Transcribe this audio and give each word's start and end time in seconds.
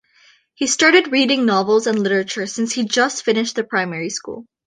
He 0.55 0.65
started 0.65 1.11
reading 1.11 1.45
novels 1.45 1.85
and 1.85 1.99
literature 2.01 2.47
since 2.47 2.73
he 2.73 2.85
just 2.85 3.23
finished 3.23 3.55
the 3.55 3.63
primary 3.63 4.09
school. 4.09 4.47